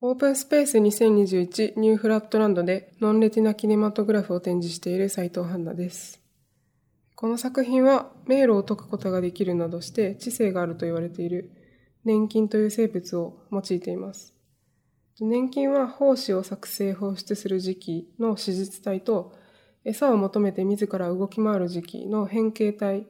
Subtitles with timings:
[0.00, 6.20] オープンスペース2021ニューフラットランドでノンレティナキネマトグラフを展示している斉藤ハンナです。
[7.14, 11.50] この作品は迷路を解くことができるなどして知性があると言われている
[12.04, 14.34] 年金という生物を用いています。
[15.20, 19.32] 年金は胞子を作成放出する時期の史実体と
[19.84, 23.06] 餌を求めて自ら動き回る時期の変形体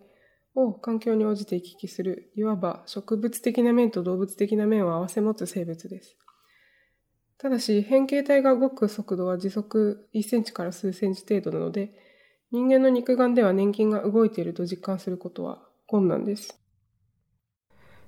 [0.54, 6.16] を環境に応じて行き来する、いわば植物的な面と動物的な面を併せ持つ生物です。
[7.38, 11.92] ただし、変形体が動く速度は時速1センチから数センチ程度なので、
[12.50, 16.58] 人間の肉眼では年金が動いていると実感することは困難です。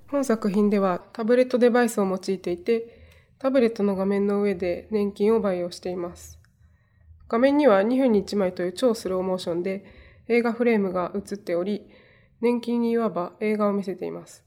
[0.09, 3.05] 本作品ではタブレットデバイスを用いていて、
[3.39, 6.39] タブレットの画面の上で年金を培養しています。
[7.27, 9.85] 画面には2分に1枚という超スローモーションで
[10.29, 11.89] 映画フレームが映っており、
[12.39, 14.43] 年金にいわば映画を見せています。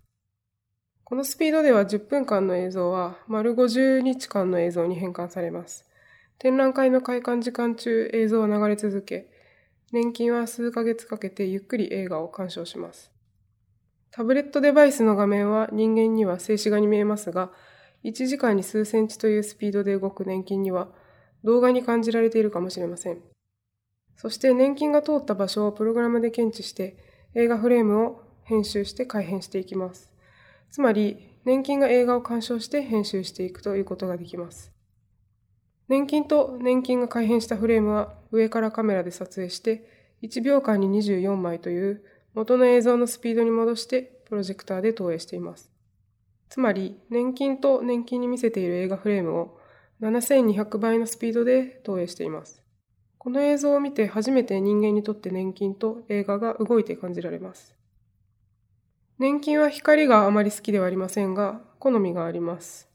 [1.04, 5.84] このスピードでは10分間の映像は丸50日間の映像に変換されます。
[6.38, 9.28] 展覧会の開館時間中映像は流れ続け、
[9.92, 13.10] 年金は数ヶ月かけてゆっくり映画を鑑賞します。
[14.12, 17.50] タブレットデバイスの画面は人間には静止画に見えますが、
[18.04, 20.88] 1時間に数センチというスピードで動く年金には
[21.44, 23.18] 動画に感じられているかもしれません。
[24.16, 26.96] そして年金が通った場所をプログラムで検知して
[27.34, 30.10] 映画フレームを編集して改変していきます。
[30.70, 34.72] つまり、年金が映画を鑑賞して編集していくということができます。
[35.88, 39.84] 年金と年金が改変したフレームは上からカメラで撮影して
[40.22, 45.68] 1秒間に24枚という元の映像のスピードに戻してプロジェクターで投影しています。
[46.48, 49.58] つまり年金と年金に見せている映画フレームを
[50.00, 52.59] 7200倍のスピードで投影しています。
[53.20, 57.76] この映像を見て初めて人間にとって年金と映画が動いて感じられます。
[59.18, 62.88] 年金は光があまり好きではありませんが、好みがあります。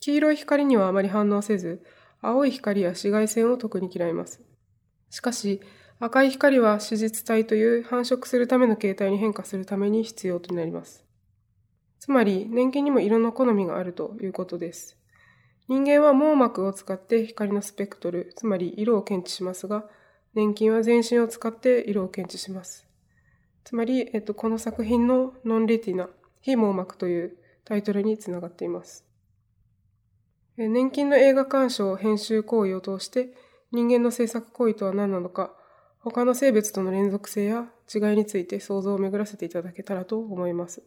[0.00, 1.84] 黄色い光にはあまり反応せず、
[2.20, 4.40] 青い光や紫外線を特に嫌います。
[5.08, 5.60] しかし、
[6.00, 11.04] 赤い光は史実体という繁殖するための形態に変化するために必要となります。
[12.00, 14.99] つまり、年金にも色の好みがあるということです。
[15.70, 19.84] 人間は網膜を使って光のスペクトル、つまり色を検知しますが、
[20.34, 22.88] 年金は全身を使って色を検知します。
[23.62, 26.08] つまり、えっと、この作品のノンレティナ、
[26.40, 29.06] 非網膜というタイトルにつながっています。
[30.56, 33.32] 年金の映画鑑賞、編集行為を通して
[33.70, 35.54] 人間の制作行為とは何なのか、
[36.00, 40.82] 他の生物との連続性や違いについて想像を巡らせていただけたらと思います。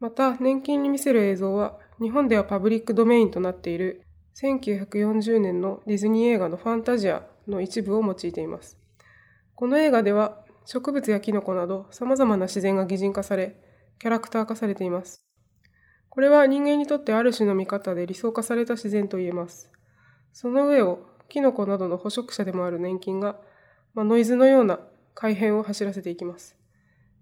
[0.00, 4.02] また、年金に見せる映像は、日本ではパブリックドメインとなっている
[4.36, 8.78] 1940年のディズニー映画のファンタジアの一部を用いています。
[9.54, 13.60] この映画では植物やキノコなど様々な自然が擬人化され、
[14.00, 15.24] キャラクター化されています。
[16.08, 19.70] これは人間にとってある種の見方で理想化された自然と言えます。
[20.32, 23.38] その上をキノコなどの捕食者でもある年金が、
[23.94, 24.80] まあ、ノイズのような
[25.14, 26.56] 改変を走らせていきます。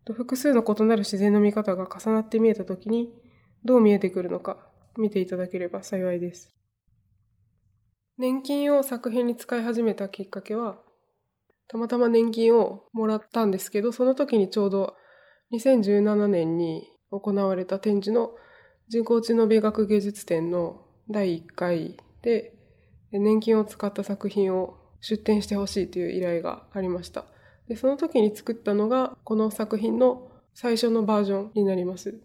[0.05, 3.13] と複数の異なる自然の見方が重なって見えたときに、
[3.65, 4.57] どう見えてくるのか
[4.97, 6.55] 見ていただければ幸いです。
[8.19, 10.79] 年金を作品に使い始めたきっかけは、
[11.69, 14.95] たまたま年金をもらったんですけど、その時にちょうど
[15.53, 18.33] 2017年に行われた展示の
[18.89, 22.55] 人工知能美学芸術展の第1回で
[23.11, 27.25] 年金を使った作品を出展してほしいという依頼がありました。
[27.69, 32.21] でその時に作ったのがこの作品の最初のバージョンになります。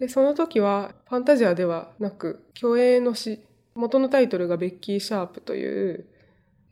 [0.00, 6.10] で、その時はファンタジアではなく、虚栄の詩、元のタイトルがベッキー・シャープという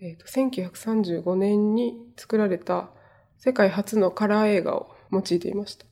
[0.01, 2.91] えーと、1935年に作られた
[3.39, 5.87] 世界初のカラー映画を用いていました。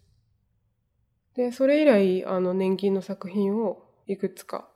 [1.35, 4.69] で、それ以来、あの、年金の作品をいくつか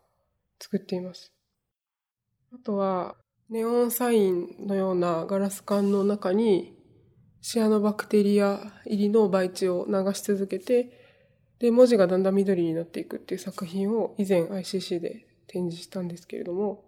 [0.59, 1.32] 作っています。
[2.53, 3.16] あとは、
[3.48, 6.77] ネオンサインのようなガラス管の中に
[7.41, 11.00] シアノバクテリア入りの培地を流し続けて、
[11.60, 16.84] で、文字がだんだん緑になっていくっていう作品を以前 ICC で展示したんですけれども、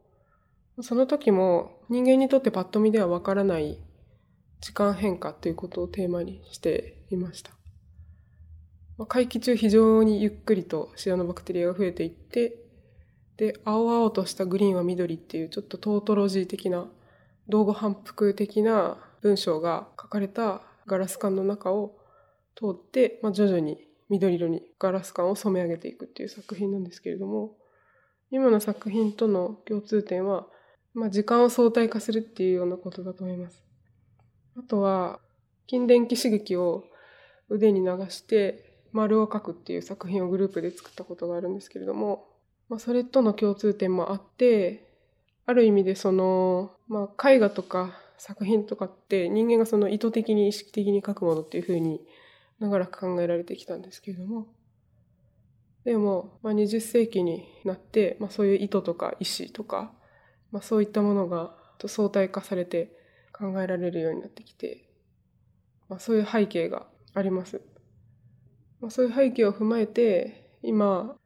[0.81, 3.79] その時も人間にとってパッと見ではわからない
[4.61, 7.53] 時間変化ということをテーマにしていました。
[9.07, 12.57] 会期中非常にゆっくりとシアノバクテリアが増えていって、
[13.37, 16.87] で、青々としたグリーンは緑っていうちょっとトートロジー的な、
[17.49, 21.97] 道後反復的な文章が書かれたガラス管の中を
[22.55, 23.79] 通って、まあ、徐々に
[24.13, 27.57] 緑色にガラス管を染め上げていくっていう作品なんですけれども、
[28.31, 30.47] 今の作品との共通点は、
[30.93, 33.65] まあ、時間を相対化するっていうようなことだと思います。
[34.59, 35.19] あとは、
[35.67, 36.85] 筋電気刺激を
[37.49, 42.29] 腕に流して丸を描くっていう作品をグループで作ったことがあるんですけれども、
[42.69, 44.87] まあ、それとの共通点もあって
[45.47, 52.01] ある意味でその、まあ、絵画とか作品とかって人間がその意図的に意識的に描くものっていうふうに
[52.63, 54.47] 長らく考えられてきたんですけれども
[55.85, 59.93] でも、まあ、20世紀になって、まあ、そういう意図とか意思とか、
[60.53, 62.93] まあ、そういったものが相対化されて
[63.33, 64.89] 考えられるようになってきて、
[65.89, 67.61] まあ、そういう背景があります。
[68.81, 71.17] まあ、そういう背景を踏まえて今、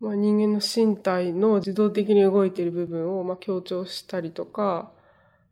[0.00, 4.92] まあ、人間の身体の自動的に動いている部分をまあ強調したりとか、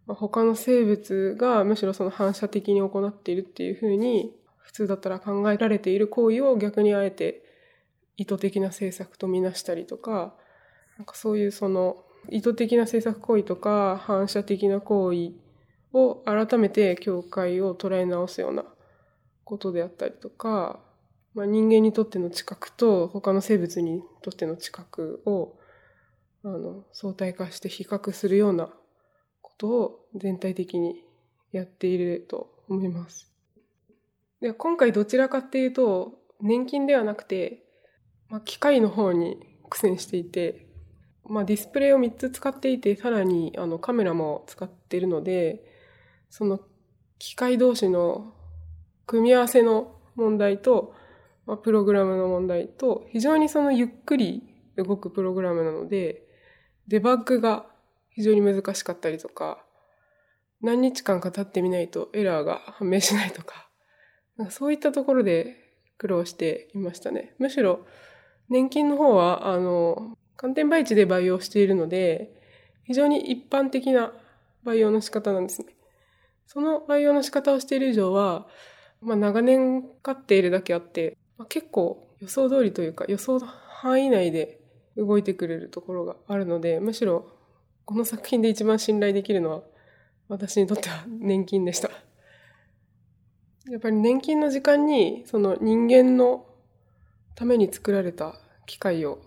[0.07, 4.35] まあ、他の生物がむしろその反射的に行っているっていうふうに
[4.71, 7.43] 普通だったら考えられている行為を逆にあえて
[8.17, 10.37] 意図的な政策とみなしたりとか
[10.97, 15.33] なんかそういうその意図的な政策行為とか反射的な行為
[15.93, 18.65] を改めて境界を捉え直すような
[19.43, 20.79] ことであったりとか、
[21.35, 25.59] まあ、人間にとっての知覚と他の生物にとっての知覚を
[26.45, 28.71] あの相対化して比較するような
[29.43, 31.03] ことを全体的に
[31.51, 33.30] やっていると思います。
[34.41, 37.63] で今回どちらかっていうと年金ではなくて、
[38.29, 39.39] まあ、機械の方に
[39.69, 40.67] 苦戦していて、
[41.29, 45.63] まあ、ディスプレイを3つ使っていてさらにあのカメラも使ってるので
[46.31, 46.61] その
[47.19, 48.33] 機械同士の
[49.07, 50.95] 組み合わせの問題と、
[51.47, 54.43] まあ、プログラムの問題と非常にそのゆっくり
[54.77, 56.23] 動くプログラムなので
[56.89, 57.67] デバッグが
[58.11, 59.65] 非常に難しかったりとか
[60.63, 63.70] 何日間か経ってみないとエラーが判明しないとか
[64.49, 65.57] そういったところで
[65.99, 67.35] 苦労していましたね。
[67.39, 67.85] むしろ
[68.49, 72.33] 年金の方はあの寒天培地で培養しているので
[72.85, 74.13] 非常に一般的な
[74.65, 75.75] 培養の仕方なんですね。
[76.47, 78.49] その培養の仕方をしている以上は、
[79.01, 84.61] まあ、長年飼っているだけあって、まあ、結構予想通りというか予想範囲内で
[84.97, 87.29] 動いてくれるところがあるのでむしろ
[87.85, 89.63] この作品で一番信頼できるのは
[90.29, 91.91] 私にとっては年金でした。
[93.71, 96.45] やっぱり年金の時間にその人間の
[97.37, 98.35] ために作られた
[98.67, 99.21] 機械を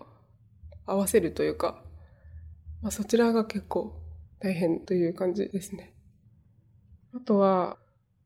[0.84, 1.82] 合わせるというか、
[2.82, 3.94] まあ、そちらが結構
[4.40, 5.94] 大変という感じですね。
[7.14, 7.78] あとは、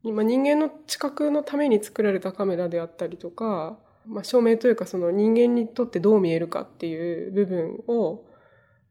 [0.03, 8.25] 今人間の知覚のために作られたカメラであったりとか、まあ、照明というかその人間にとってどう見えるかっていう部分を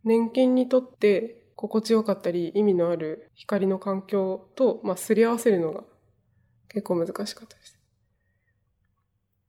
[0.04, 5.82] 年金にとって心地よかったり意味のある光の環境と、まあ、すり合わせるのが
[6.68, 7.78] 結構難しかったです。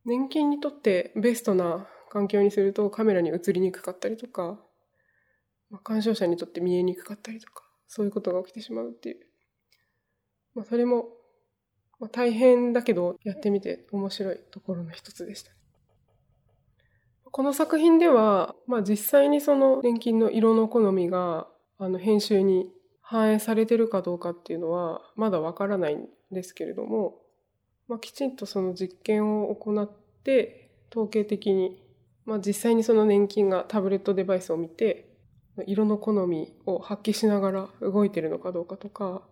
[0.05, 4.59] 年金にとってベストな環境にするとカメラに映りにくかったりとか、
[5.69, 9.19] まあ、鑑賞者にとって見えにくかったりとか、そういうことが起きてしまうっていう。
[10.55, 11.09] まあ、それも、
[11.99, 15.51] まあ、大変だけどやってみて面白いところの一つでした。
[17.31, 22.71] この作品では、まあ、実際にその年金の色の好みがあの編集に
[23.01, 27.15] 反映されてるかどうかっていうのはまだわからないんですけれども、
[27.87, 29.89] まあ、きちんとその実験を行っ
[30.23, 31.81] て統計的に、
[32.25, 35.09] まあ、実際にその年金がタブレットデバイスを見て
[35.65, 39.23] 色の好みを発揮しながら動いてるのかどうかとか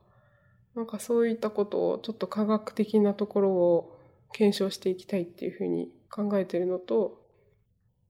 [0.76, 3.98] なんかそういったことをちょっと科学的なところを
[4.32, 7.22] 検証していきたいっていうふうに考えてるのと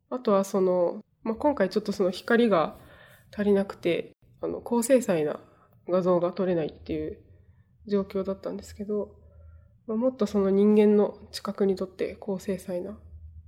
[0.09, 2.77] あとはその、まあ、今回ちょっとその光が
[3.33, 5.39] 足りなくてあの高精細な
[5.87, 7.19] 画像が撮れないっていう
[7.87, 9.15] 状況だったんですけど、
[9.87, 12.97] まあ、もっとその人間の知覚にとって高精細な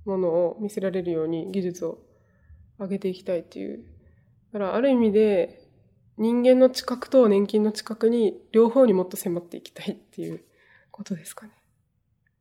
[0.04, 1.98] ものを見せられるように技術を
[2.78, 3.84] 上げていきたいっていう。
[4.52, 5.68] だからある意味で
[6.16, 10.44] 人間の知覚と年金の知覚に両方にもっと迫っていきたいっていう
[10.90, 11.52] ことですかね。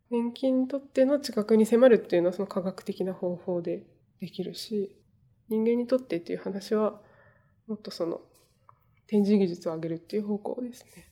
[0.10, 3.86] 年金にとっての知覚に迫るっていうのはその科学的な方法で
[4.20, 4.96] できるし、
[5.50, 7.00] 人間にとってっていう話は
[7.68, 8.22] もっとその
[9.08, 11.10] 展示技術を上げるっていう方向ですね。